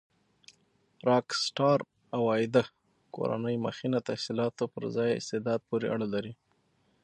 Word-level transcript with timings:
راک 1.07 1.27
سټار 1.43 1.79
عوایده 2.17 2.63
کورنۍ 3.15 3.55
مخینه 3.65 3.99
تحصيلاتو 4.09 4.63
پر 4.73 4.83
ځای 4.95 5.09
استعداد 5.15 5.59
پورې 5.69 5.85
اړه 5.93 6.07
لري. 6.13 6.33